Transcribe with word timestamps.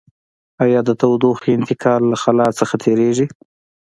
آیا 0.63 0.79
د 0.85 0.89
تودوخې 0.99 1.49
انتقال 1.57 2.01
له 2.11 2.17
خلاء 2.23 2.51
څخه 2.59 2.73
تیریږي؟ 2.83 3.27